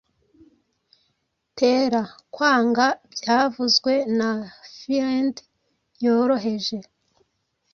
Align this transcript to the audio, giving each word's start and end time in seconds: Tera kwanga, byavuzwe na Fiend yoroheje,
Tera 1.57 2.03
kwanga, 2.33 2.85
byavuzwe 3.13 3.93
na 4.17 4.29
Fiend 4.77 5.35
yoroheje, 6.03 6.77